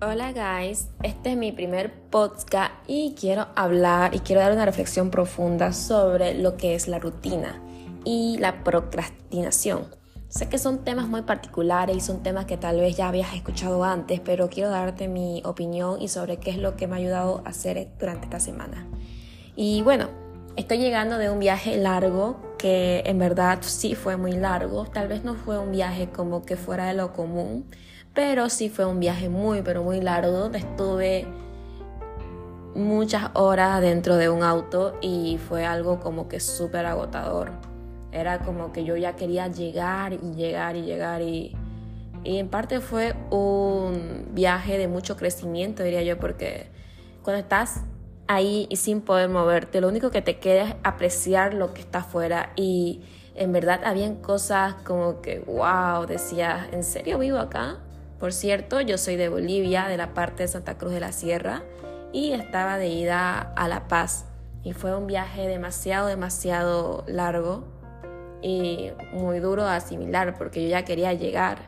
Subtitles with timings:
[0.00, 5.10] Hola guys, este es mi primer podcast y quiero hablar y quiero dar una reflexión
[5.10, 7.60] profunda sobre lo que es la rutina
[8.04, 9.88] y la procrastinación.
[10.28, 13.82] Sé que son temas muy particulares y son temas que tal vez ya habías escuchado
[13.82, 17.42] antes, pero quiero darte mi opinión y sobre qué es lo que me ha ayudado
[17.44, 18.86] a hacer durante esta semana.
[19.56, 20.10] Y bueno,
[20.54, 25.24] estoy llegando de un viaje largo que en verdad sí fue muy largo, tal vez
[25.24, 27.64] no fue un viaje como que fuera de lo común
[28.14, 31.26] pero sí fue un viaje muy, pero muy largo, donde estuve
[32.74, 37.50] muchas horas dentro de un auto y fue algo como que súper agotador.
[38.12, 41.54] Era como que yo ya quería llegar y llegar y llegar y,
[42.24, 46.68] y en parte fue un viaje de mucho crecimiento, diría yo, porque
[47.22, 47.82] cuando estás
[48.28, 51.98] ahí y sin poder moverte, lo único que te queda es apreciar lo que está
[51.98, 53.02] afuera y
[53.34, 57.78] en verdad habían cosas como que, wow, decía, ¿en serio vivo acá?
[58.18, 61.62] Por cierto, yo soy de Bolivia, de la parte de Santa Cruz de la Sierra,
[62.12, 64.26] y estaba de ida a La Paz.
[64.64, 67.64] Y fue un viaje demasiado, demasiado largo
[68.42, 71.58] y muy duro de asimilar porque yo ya quería llegar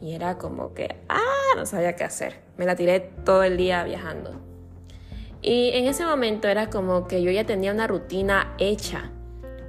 [0.00, 1.20] y era como que, ah,
[1.56, 2.40] no sabía qué hacer.
[2.56, 4.40] Me la tiré todo el día viajando.
[5.40, 9.10] Y en ese momento era como que yo ya tenía una rutina hecha.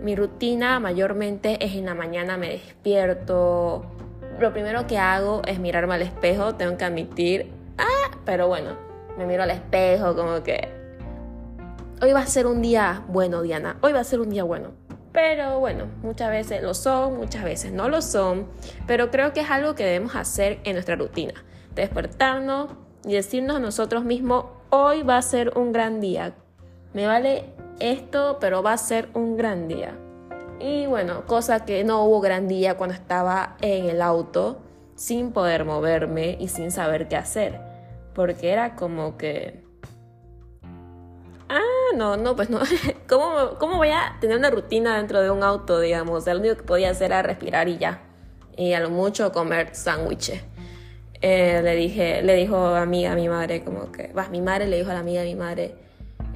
[0.01, 3.85] Mi rutina mayormente es en la mañana me despierto,
[4.43, 8.75] lo primero que hago es mirarme al espejo, tengo que admitir, ah, pero bueno,
[9.17, 10.67] me miro al espejo como que
[12.01, 14.71] hoy va a ser un día bueno, Diana, hoy va a ser un día bueno.
[15.13, 18.47] Pero bueno, muchas veces lo son, muchas veces no lo son,
[18.85, 21.33] pero creo que es algo que debemos hacer en nuestra rutina,
[21.73, 22.71] despertarnos
[23.05, 26.33] y decirnos a nosotros mismos, hoy va a ser un gran día.
[26.93, 27.45] Me vale
[27.79, 29.97] esto, pero va a ser un gran día.
[30.63, 34.61] Y bueno, cosa que no hubo gran día cuando estaba en el auto
[34.95, 37.59] sin poder moverme y sin saber qué hacer.
[38.15, 39.61] Porque era como que...
[41.49, 41.59] Ah,
[41.97, 42.61] no, no, pues no.
[43.09, 46.25] ¿Cómo, ¿Cómo voy a tener una rutina dentro de un auto, digamos?
[46.25, 48.01] O lo único que podía hacer era respirar y ya.
[48.55, 50.43] Y a lo mucho comer sándwiches.
[51.19, 54.67] Eh, le dije, le dijo a mí, a mi madre, como que, va, mi madre
[54.67, 55.75] le dijo a la amiga de mi madre,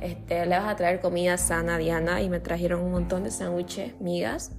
[0.01, 3.31] este, le vas a traer comida sana a Diana y me trajeron un montón de
[3.31, 4.51] sándwiches, migas.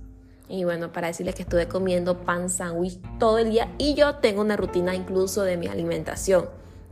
[0.49, 4.41] Y bueno, para decirles que estuve comiendo pan sándwich todo el día y yo tengo
[4.41, 6.49] una rutina incluso de mi alimentación.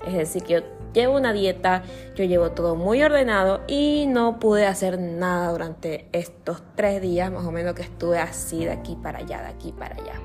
[0.06, 0.60] Es decir, que yo
[0.92, 1.82] llevo una dieta,
[2.14, 7.46] yo llevo todo muy ordenado y no pude hacer nada durante estos tres días más
[7.46, 10.20] o menos que estuve así de aquí para allá, de aquí para allá.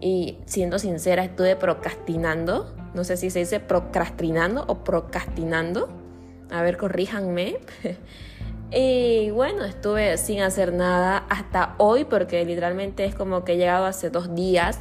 [0.00, 2.74] Y siendo sincera, estuve procrastinando.
[2.94, 6.05] No sé si se dice procrastinando o procrastinando
[6.50, 7.58] a ver, corríjanme.
[8.70, 13.86] y bueno, estuve sin hacer nada hasta hoy porque literalmente es como que he llegado
[13.86, 14.80] hace dos días,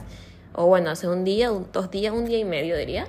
[0.53, 3.07] o bueno, hace un día, dos días, un día y medio diría.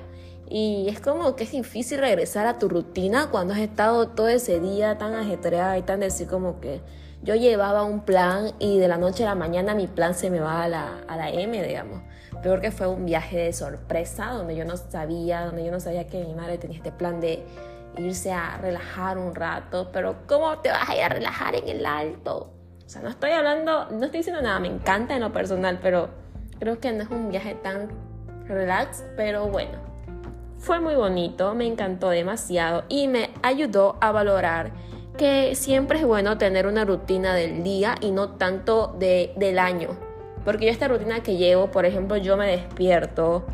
[0.49, 4.61] Y es como que es difícil regresar a tu rutina cuando has estado todo ese
[4.61, 6.81] día tan ajetreada y tan decir como que
[7.23, 10.39] yo llevaba un plan y de la noche a la mañana mi plan se me
[10.39, 12.03] va a la, a la M, digamos.
[12.43, 16.07] Peor que fue un viaje de sorpresa donde yo no sabía, donde yo no sabía
[16.07, 17.45] que mi madre tenía este plan de
[17.97, 21.87] irse a relajar un rato, pero ¿cómo te vas a ir a relajar en el
[21.87, 22.53] alto?
[22.85, 26.11] O sea, no estoy hablando, no estoy diciendo nada, me encanta en lo personal, pero
[26.59, 27.89] creo que no es un viaje tan
[28.47, 29.79] relax, pero bueno,
[30.59, 34.73] fue muy bonito, me encantó demasiado y me ayudó a valorar
[35.17, 39.97] que siempre es bueno tener una rutina del día y no tanto de, del año.
[40.45, 43.45] Porque yo esta rutina que llevo, por ejemplo, yo me despierto,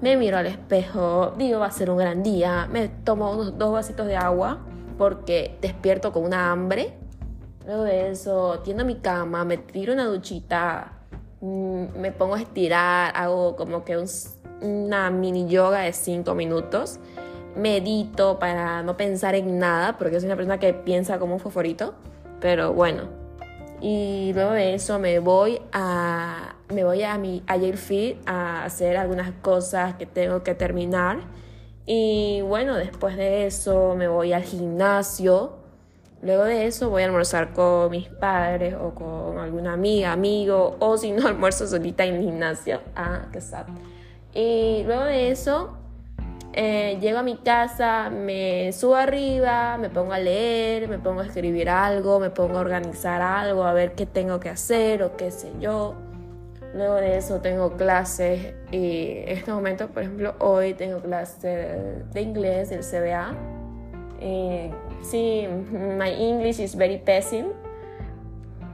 [0.00, 3.72] me miro al espejo, digo va a ser un gran día, me tomo unos dos
[3.72, 4.58] vasitos de agua
[4.96, 6.94] porque despierto con una hambre.
[7.66, 10.92] Luego de eso, tiendo mi cama, me tiro una duchita,
[11.40, 13.96] mm, me pongo a estirar, hago como que
[14.60, 16.98] una mini yoga de 5 minutos.
[17.56, 21.94] Medito para no pensar en nada, porque soy una persona que piensa como un foforito.
[22.40, 23.04] Pero bueno,
[23.80, 28.96] y luego de eso me voy a me voy a mi a Fit a hacer
[28.96, 31.18] algunas cosas que tengo que terminar.
[31.86, 35.58] Y bueno después de eso me voy al gimnasio.
[36.22, 40.96] Luego de eso voy a almorzar con mis padres o con alguna amiga amigo o
[40.98, 42.80] si no almuerzo solita en el gimnasio.
[42.94, 43.66] Ah qué sad.
[44.34, 45.76] Y luego de eso
[46.52, 51.26] eh, llego a mi casa, me subo arriba, me pongo a leer, me pongo a
[51.26, 55.30] escribir algo, me pongo a organizar algo, a ver qué tengo que hacer o qué
[55.30, 55.94] sé yo.
[56.74, 62.20] Luego de eso tengo clases y en este momento, por ejemplo, hoy tengo clase de
[62.20, 63.34] inglés del CBA.
[64.20, 64.70] Y
[65.02, 67.48] sí, my English is very pessime,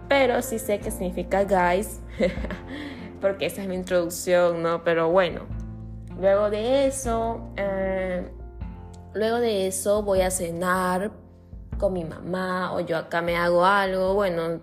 [0.09, 2.01] pero sí sé qué significa guys,
[3.21, 4.83] porque esa es mi introducción, ¿no?
[4.85, 5.43] Pero bueno,
[6.19, 8.27] Luego de eso, eh,
[9.13, 11.11] luego de eso voy a cenar
[11.79, 14.61] con mi mamá o yo acá me hago algo, bueno,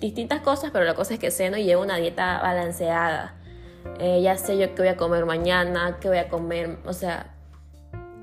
[0.00, 3.34] distintas cosas, pero la cosa es que ceno y llevo una dieta balanceada.
[3.98, 7.34] Eh, ya sé yo qué voy a comer mañana, qué voy a comer, o sea,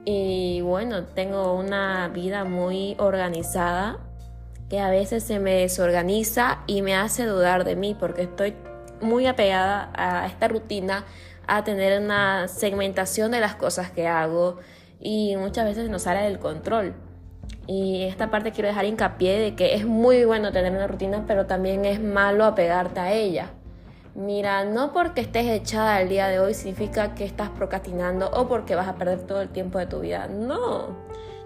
[0.05, 3.97] y bueno, tengo una vida muy organizada
[4.69, 8.55] que a veces se me desorganiza y me hace dudar de mí porque estoy
[9.01, 11.05] muy apegada a esta rutina,
[11.47, 14.59] a tener una segmentación de las cosas que hago
[14.99, 16.95] y muchas veces nos sale del control.
[17.67, 21.45] Y esta parte quiero dejar hincapié de que es muy bueno tener una rutina, pero
[21.45, 23.49] también es malo apegarte a ella.
[24.13, 28.75] Mira, no porque estés echada el día de hoy significa que estás procrastinando o porque
[28.75, 30.27] vas a perder todo el tiempo de tu vida.
[30.27, 30.95] No.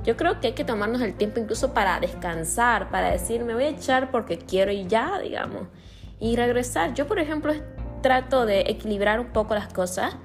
[0.03, 3.63] Yo creo que hay que tomarnos el tiempo incluso para descansar, para decir, me voy
[3.63, 5.63] a echar porque quiero y ya, digamos.
[6.19, 6.93] Y regresar.
[6.93, 7.53] Yo, por ejemplo,
[8.01, 10.15] trato de equilibrar un poco las cosas.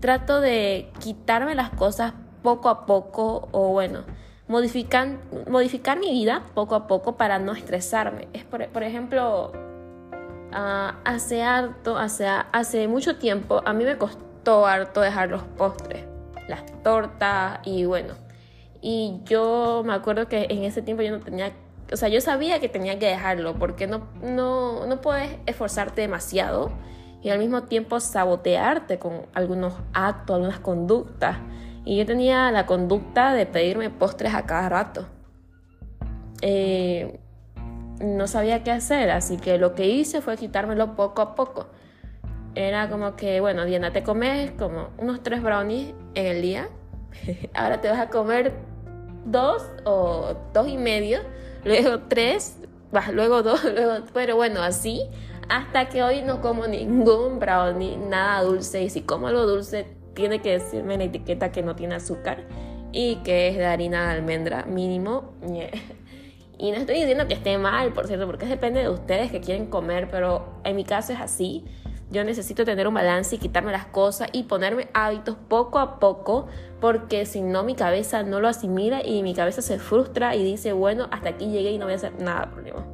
[0.00, 2.12] Trato de quitarme las cosas
[2.42, 4.04] poco a poco o bueno,
[4.48, 8.28] modificar, modificar mi vida poco a poco para no estresarme.
[8.32, 9.52] Es por, por ejemplo,
[10.52, 16.04] Ah, hace harto, hace, hace mucho tiempo, a mí me costó harto dejar los postres,
[16.48, 18.14] las tortas y bueno.
[18.80, 21.52] Y yo me acuerdo que en ese tiempo yo no tenía,
[21.92, 26.70] o sea, yo sabía que tenía que dejarlo porque no, no, no puedes esforzarte demasiado
[27.22, 31.38] y al mismo tiempo sabotearte con algunos actos, algunas conductas.
[31.86, 35.06] Y yo tenía la conducta de pedirme postres a cada rato.
[36.42, 37.20] Eh,
[38.00, 41.68] no sabía qué hacer, así que lo que hice fue quitármelo poco a poco.
[42.56, 46.68] Era como que, bueno, Diana, te comes como unos tres brownies en el día.
[47.54, 48.52] Ahora te vas a comer
[49.24, 51.20] dos o dos y medio,
[51.64, 52.58] luego tres,
[53.12, 55.08] luego dos, luego, pero bueno, así
[55.48, 58.82] hasta que hoy no como ningún brownie, nada dulce.
[58.82, 62.44] Y si como algo dulce, tiene que decirme en la etiqueta que no tiene azúcar
[62.90, 65.34] y que es de harina de almendra mínimo.
[66.58, 69.66] Y no estoy diciendo que esté mal, por cierto, porque depende de ustedes que quieren
[69.66, 71.66] comer, pero en mi caso es así.
[72.10, 76.46] Yo necesito tener un balance y quitarme las cosas y ponerme hábitos poco a poco,
[76.80, 80.72] porque si no mi cabeza no lo asimila y mi cabeza se frustra y dice,
[80.72, 82.86] bueno, hasta aquí llegué y no voy a hacer nada problema.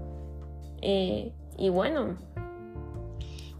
[0.81, 2.17] Eh, y bueno,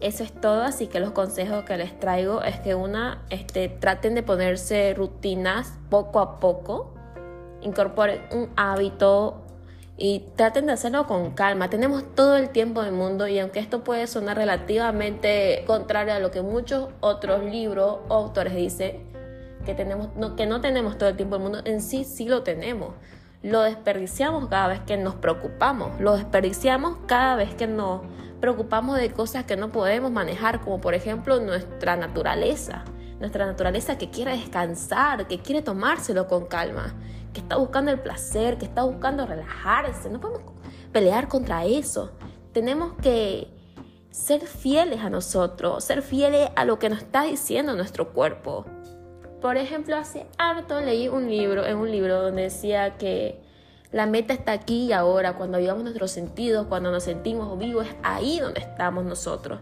[0.03, 4.15] eso es todo, así que los consejos que les traigo es que una, este, traten
[4.15, 6.93] de ponerse rutinas poco a poco,
[7.61, 9.41] incorporen un hábito
[9.97, 11.69] y traten de hacerlo con calma.
[11.69, 16.31] Tenemos todo el tiempo del mundo y aunque esto puede sonar relativamente contrario a lo
[16.31, 19.13] que muchos otros libros o autores dicen,
[19.65, 22.43] que, tenemos, no, que no tenemos todo el tiempo del mundo, en sí sí lo
[22.43, 22.93] tenemos.
[23.43, 28.01] Lo desperdiciamos cada vez que nos preocupamos, lo desperdiciamos cada vez que nos
[28.39, 32.83] preocupamos de cosas que no podemos manejar, como por ejemplo nuestra naturaleza,
[33.19, 36.95] nuestra naturaleza que quiere descansar, que quiere tomárselo con calma
[37.33, 40.09] que está buscando el placer, que está buscando relajarse.
[40.09, 40.53] No podemos
[40.91, 42.11] pelear contra eso.
[42.53, 43.51] Tenemos que
[44.11, 48.65] ser fieles a nosotros, ser fieles a lo que nos está diciendo nuestro cuerpo.
[49.43, 53.41] Por ejemplo, hace harto leí un libro, en un libro donde decía que
[53.91, 57.95] la meta está aquí y ahora, cuando vivamos nuestros sentidos, cuando nos sentimos vivos, es
[58.03, 59.59] ahí donde estamos nosotros.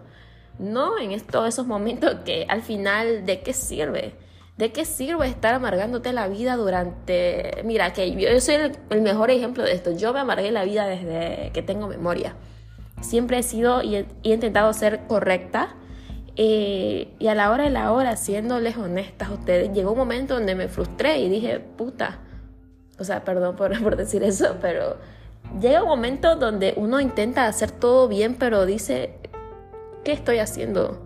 [0.60, 4.14] No en todos esos momentos que al final, ¿de qué sirve?
[4.56, 7.64] ¿De qué sirve estar amargándote la vida durante...
[7.66, 8.58] Mira, que yo soy
[8.92, 9.98] el, mejor ejemplo de esto.
[9.98, 12.36] Yo me amargué la vida desde que tengo memoria.
[13.02, 15.76] Siempre he sido y he, intentado ser correcta.
[16.36, 20.36] Eh, y a la hora de la hora, siéndoles honestas a ustedes, llegó un momento
[20.36, 22.20] donde me frustré y dije, puta.
[23.00, 24.98] O sea, perdón por, por decir eso, pero
[25.60, 29.20] llega un momento donde uno intenta hacer todo bien, pero dice,
[30.04, 31.02] ¿qué estoy haciendo?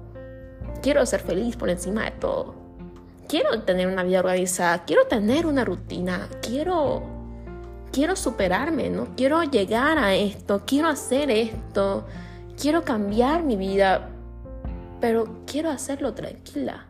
[0.82, 2.66] Quiero ser feliz por encima de todo
[3.28, 7.04] quiero tener una vida organizada, quiero tener una rutina, quiero,
[7.92, 9.08] quiero superarme, ¿no?
[9.16, 12.06] Quiero llegar a esto, quiero hacer esto,
[12.60, 14.10] quiero cambiar mi vida,
[15.00, 16.88] pero quiero hacerlo tranquila.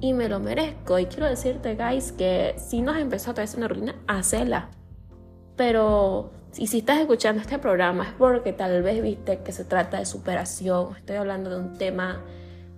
[0.00, 0.98] Y me lo merezco.
[0.98, 4.68] Y quiero decirte, guys, que si no has empezado a hacer una rutina, hacela.
[5.56, 9.98] Pero si, si estás escuchando este programa es porque tal vez viste que se trata
[9.98, 10.96] de superación.
[10.96, 12.22] Estoy hablando de un tema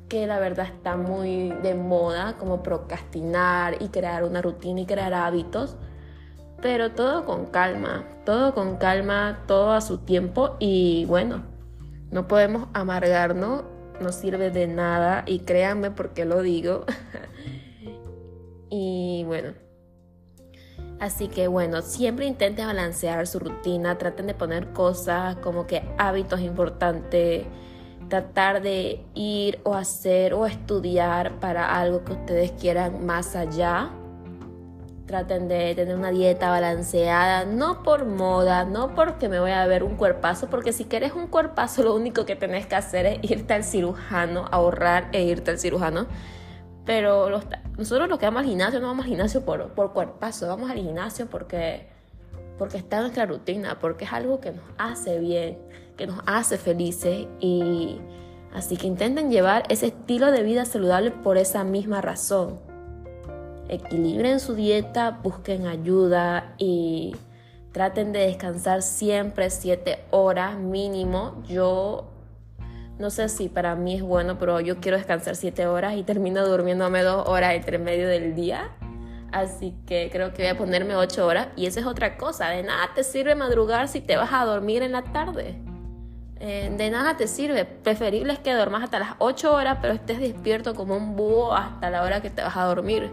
[0.09, 5.13] que la verdad está muy de moda, como procrastinar y crear una rutina y crear
[5.15, 5.77] hábitos,
[6.63, 11.43] pero todo con calma, todo con calma, todo a su tiempo y bueno,
[12.11, 13.65] no podemos amargarnos,
[14.01, 16.85] no sirve de nada y créanme porque lo digo.
[18.71, 19.55] y bueno,
[20.99, 26.41] Así que bueno, siempre intenten balancear su rutina, traten de poner cosas como que hábitos
[26.41, 27.45] importantes
[28.09, 33.91] tratar de ir o hacer o estudiar para algo que ustedes quieran más allá.
[35.07, 39.85] Traten de tener una dieta balanceada, no por moda, no porque me voy a ver
[39.85, 43.55] un cuerpazo, porque si quieres un cuerpazo lo único que tenés que hacer es irte
[43.55, 46.07] al cirujano, ahorrar e irte al cirujano.
[46.85, 47.41] Pero
[47.79, 50.79] nosotros los que vamos al gimnasio no vamos al gimnasio por, por cuerpazo, vamos al
[50.79, 51.87] gimnasio porque,
[52.59, 55.59] porque está en nuestra rutina, porque es algo que nos hace bien,
[55.97, 58.01] que nos hace felices y
[58.53, 62.66] así que intenten llevar ese estilo de vida saludable por esa misma razón
[63.69, 67.15] equilibren su dieta, busquen ayuda y
[67.73, 71.43] traten de descansar siempre 7 horas mínimo.
[71.49, 72.11] Yo
[72.99, 76.47] no sé si para mí es bueno, pero yo quiero descansar 7 horas y termino
[76.47, 78.71] durmiéndome 2 horas entre medio del día.
[79.33, 81.49] Así que creo que voy a ponerme 8 horas.
[81.57, 82.49] Y esa es otra cosa.
[82.49, 85.57] De nada te sirve madrugar si te vas a dormir en la tarde.
[86.41, 87.67] Eh, de nada te sirve.
[87.67, 91.91] Preferible es que duermas hasta las 8 horas, pero estés despierto como un búho hasta
[91.91, 93.11] la hora que te vas a dormir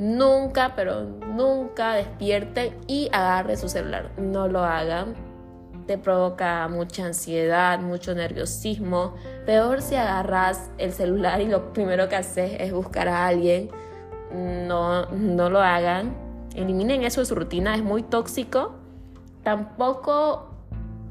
[0.00, 4.10] nunca, pero nunca despierten y agarren su celular.
[4.16, 5.14] No lo hagan.
[5.86, 9.14] Te provoca mucha ansiedad, mucho nerviosismo.
[9.44, 13.68] Peor si agarras el celular y lo primero que haces es buscar a alguien.
[14.32, 16.16] No, no lo hagan.
[16.54, 18.74] Eliminen eso de su rutina, es muy tóxico.
[19.42, 20.48] Tampoco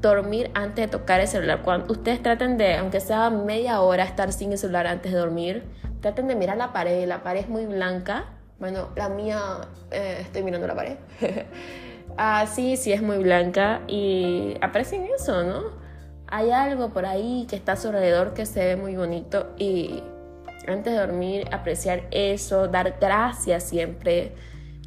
[0.00, 1.62] dormir antes de tocar el celular.
[1.62, 5.64] Cuando ustedes traten de, aunque sea media hora, estar sin el celular antes de dormir,
[6.00, 7.06] traten de mirar la pared.
[7.06, 8.24] La pared es muy blanca
[8.60, 9.40] bueno, la mía,
[9.90, 10.96] eh, estoy mirando la pared.
[12.18, 15.62] ah, sí, sí es muy blanca y aprecien eso, ¿no?
[16.26, 20.02] Hay algo por ahí que está a su alrededor que se ve muy bonito y
[20.68, 24.34] antes de dormir apreciar eso, dar gracias siempre.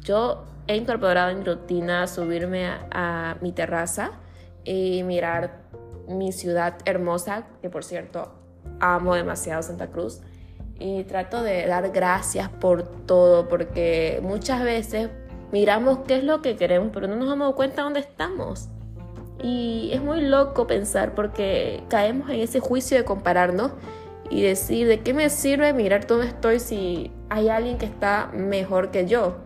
[0.02, 4.12] Yo he incorporado en rutina subirme a mi terraza
[4.62, 5.64] y mirar
[6.08, 8.32] mi ciudad hermosa, que por cierto
[8.80, 10.22] amo demasiado Santa Cruz
[10.78, 15.10] y trato de dar gracias por todo, porque muchas veces
[15.52, 18.68] miramos qué es lo que queremos, pero no nos damos cuenta dónde estamos.
[19.42, 23.72] Y es muy loco pensar porque caemos en ese juicio de compararnos
[24.30, 28.90] y decir, ¿de qué me sirve mirar dónde estoy si hay alguien que está mejor
[28.90, 29.36] que yo?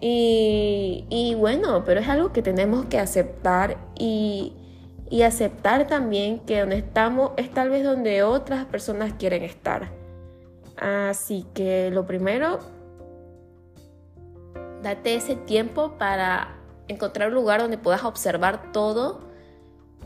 [0.00, 4.54] Y, y bueno, pero es algo que tenemos que aceptar y,
[5.10, 9.99] y aceptar también que donde estamos es tal vez donde otras personas quieren estar.
[10.80, 12.58] Así que lo primero,
[14.82, 16.56] date ese tiempo para
[16.88, 19.20] encontrar un lugar donde puedas observar todo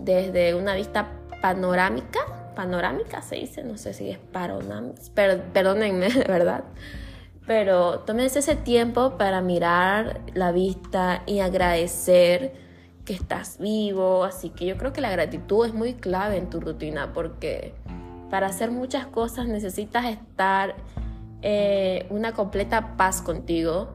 [0.01, 2.21] desde una vista panorámica.
[2.57, 5.01] Panorámica se dice, no sé si es panorámica,
[5.53, 6.65] perdónenme, de verdad.
[7.47, 12.53] Pero tomes ese tiempo para mirar la vista y agradecer
[13.05, 14.25] que estás vivo.
[14.25, 17.75] Así que yo creo que la gratitud es muy clave en tu rutina porque
[18.31, 20.75] para hacer muchas cosas necesitas estar
[21.43, 23.95] eh, una completa paz contigo,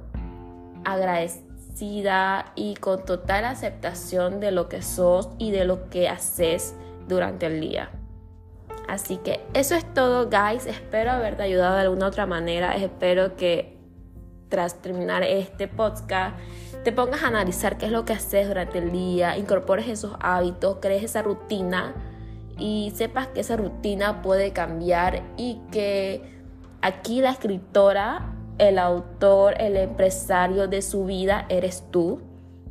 [0.85, 6.75] agradecida y con total aceptación de lo que sos y de lo que haces
[7.07, 7.89] durante el día.
[8.87, 10.65] Así que eso es todo, guys.
[10.65, 12.75] Espero haberte ayudado de alguna otra manera.
[12.75, 13.77] Espero que
[14.49, 16.37] tras terminar este podcast
[16.83, 20.77] te pongas a analizar qué es lo que haces durante el día, incorpores esos hábitos,
[20.81, 21.93] crees esa rutina
[22.59, 26.21] y sepas que esa rutina puede cambiar y que
[26.81, 32.21] aquí la escritora, el autor, el empresario de su vida eres tú.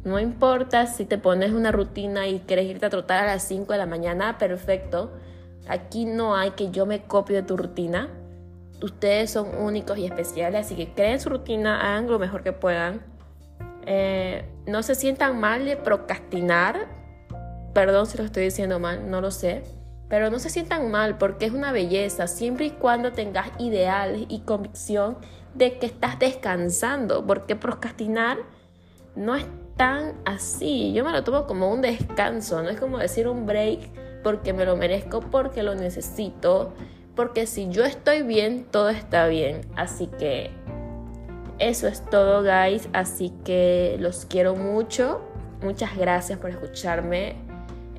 [0.04, 3.72] No importa si te pones una rutina y quieres irte a trotar a las 5
[3.72, 5.12] de la mañana, perfecto.
[5.68, 8.08] Aquí no hay que yo me copio de tu rutina.
[8.82, 13.02] Ustedes son únicos y especiales, así que creen su rutina, hagan lo mejor que puedan.
[13.86, 16.86] Eh, no se sientan mal de procrastinar.
[17.74, 19.62] Perdón si lo estoy diciendo mal, no lo sé.
[20.08, 24.40] Pero no se sientan mal porque es una belleza siempre y cuando tengas ideales y
[24.40, 25.18] convicción
[25.54, 28.38] de que estás descansando, porque procrastinar
[29.16, 29.44] no es
[29.76, 30.92] tan así.
[30.92, 33.90] Yo me lo tomo como un descanso, no es como decir un break
[34.22, 36.72] porque me lo merezco, porque lo necesito,
[37.14, 39.62] porque si yo estoy bien, todo está bien.
[39.76, 40.50] Así que
[41.58, 42.88] eso es todo, guys.
[42.92, 45.20] Así que los quiero mucho.
[45.62, 47.47] Muchas gracias por escucharme.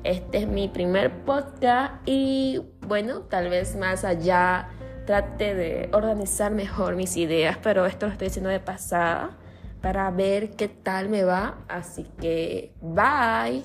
[0.04, 4.70] Este es mi primer podcast y bueno, tal vez más allá
[5.06, 9.36] trate de organizar mejor mis ideas, pero esto lo estoy diciendo de pasada
[9.82, 11.58] para ver qué tal me va.
[11.68, 13.62] Así que bye.